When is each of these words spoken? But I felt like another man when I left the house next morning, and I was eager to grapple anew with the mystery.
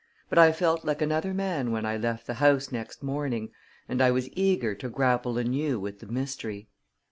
But 0.29 0.39
I 0.39 0.51
felt 0.51 0.83
like 0.83 0.99
another 0.99 1.31
man 1.31 1.69
when 1.69 1.85
I 1.85 1.95
left 1.95 2.25
the 2.25 2.33
house 2.33 2.71
next 2.71 3.03
morning, 3.03 3.51
and 3.87 4.01
I 4.01 4.09
was 4.09 4.31
eager 4.33 4.73
to 4.73 4.89
grapple 4.89 5.37
anew 5.37 5.79
with 5.79 5.99
the 5.99 6.07
mystery. 6.07 6.69